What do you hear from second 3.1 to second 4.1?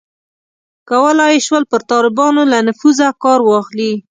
کار واخلي.